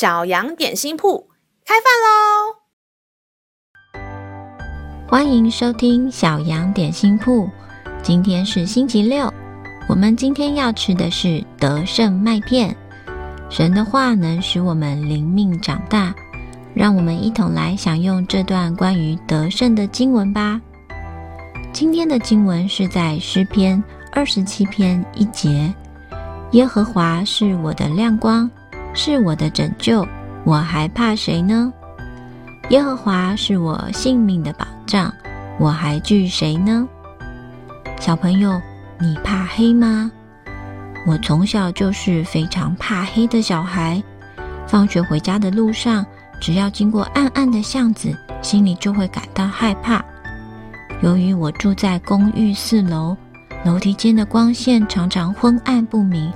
[0.00, 1.28] 小羊点心铺
[1.62, 2.56] 开饭喽！
[5.06, 7.46] 欢迎收听小羊点心铺。
[8.02, 9.30] 今天是星期六，
[9.90, 12.74] 我们今天要吃的是得胜麦片。
[13.50, 16.14] 神的话能使我们灵命长大，
[16.72, 20.58] 让我们一同来享用这段关于得胜的经文吧。
[21.74, 25.70] 今天的经文是在诗篇二十七篇一节
[26.52, 28.50] ：“耶和华是我的亮光，
[28.94, 30.06] 是我的拯救，
[30.44, 31.72] 我还怕谁呢？
[32.70, 35.12] 耶和华是我性命的保障，
[35.58, 36.88] 我还惧谁呢？”
[38.00, 38.60] 小朋友，
[38.98, 40.10] 你怕黑吗？
[41.06, 44.02] 我从小就是非常怕黑的小孩。
[44.66, 46.04] 放学回家的路上，
[46.40, 50.04] 只要经过暗暗的巷子，心里就会感到害怕。
[51.02, 53.16] 由于我住在公寓四楼，
[53.64, 56.32] 楼梯间的光线常常昏暗不明，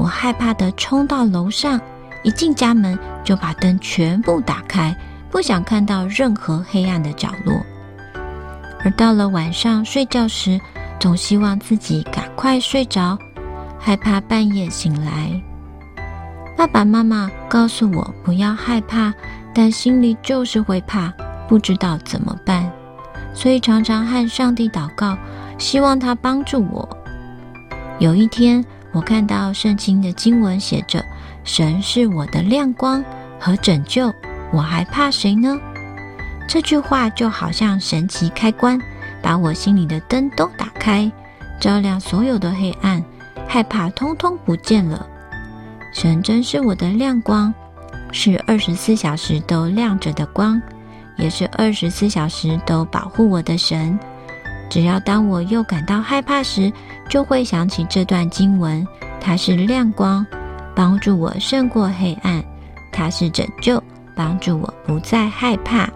[0.00, 1.78] 我害怕的冲到楼上，
[2.22, 4.96] 一进家门就把灯全部打开，
[5.30, 7.54] 不想看到任何黑暗的角落。
[8.82, 10.58] 而到了晚上睡觉时，
[10.98, 13.18] 总希望自己赶快睡着。
[13.78, 15.38] 害怕半夜醒来，
[16.56, 19.12] 爸爸妈妈告诉我不要害怕，
[19.54, 21.12] 但心里就是会怕，
[21.46, 22.70] 不知道怎么办，
[23.34, 25.14] 所以常常和上帝祷告，
[25.58, 26.88] 希望他帮助我。
[27.98, 31.04] 有一天，我看到圣经的经文写着
[31.44, 33.04] ：“神是我的亮光
[33.38, 34.12] 和拯救，
[34.52, 35.58] 我还怕谁呢？”
[36.48, 38.80] 这句话就好像神奇开关，
[39.22, 41.10] 把我心里的灯都打开，
[41.60, 43.02] 照亮所有的黑暗。
[43.46, 45.04] 害怕通通不见了。
[45.92, 47.52] 神真是我的亮光，
[48.12, 50.62] 是二十四小时都亮着的光，
[51.16, 53.98] 也是二十四小时都保护我的神。
[54.70, 56.72] 只要当我又感到害怕时，
[57.10, 58.86] 就会想起这段经文。
[59.20, 60.24] 它是亮光，
[60.74, 62.40] 帮助我胜过黑暗；
[62.90, 63.82] 它是拯救，
[64.16, 65.86] 帮助我不再害怕。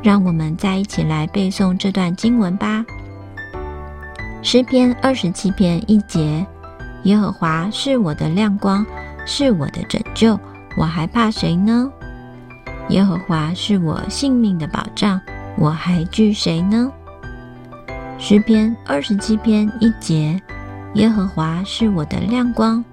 [0.00, 2.84] 让我们再一起来背诵这段经文吧。
[4.42, 6.46] 诗篇二十七篇一节：
[7.02, 8.86] 耶和华是我的亮光，
[9.26, 10.38] 是我的拯救，
[10.76, 11.90] 我还怕谁呢？
[12.90, 15.20] 耶和华是我性命的保障，
[15.56, 16.92] 我还惧谁呢？
[18.20, 20.38] 诗篇二十七篇一节：
[20.94, 22.84] 耶和华是我的亮光，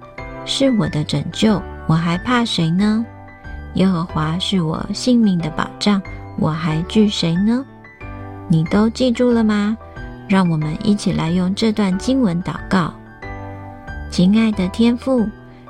[0.44, 3.04] 是我的拯救，我还怕谁呢？
[3.74, 6.00] 耶和华是我性命的保障，
[6.38, 7.64] 我还惧谁呢？
[8.46, 9.76] 你都记住了吗？
[10.28, 12.94] 让我们一起来用这段经文祷告。
[14.12, 15.28] 亲爱的天父，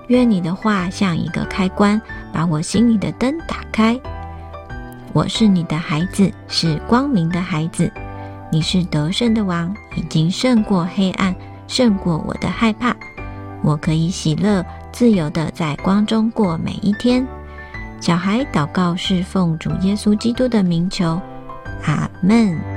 [0.09, 2.00] 愿你的话像一个开关，
[2.31, 3.99] 把我心里的灯打开。
[5.15, 7.91] 我是你的孩子，是光明的孩子。
[8.50, 11.34] 你是得胜的王，已经胜过黑暗，
[11.66, 12.94] 胜过我的害怕。
[13.62, 17.26] 我可以喜乐、自由的在光中过每一天。
[18.00, 21.20] 小孩祷告是奉主耶稣基督的名求，
[21.84, 22.75] 阿门。